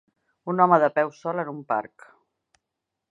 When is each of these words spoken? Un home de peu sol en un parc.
Un 0.53 0.63
home 0.63 0.79
de 0.83 0.89
peu 0.95 1.11
sol 1.19 1.43
en 1.45 1.53
un 1.53 1.61
parc. 1.75 2.09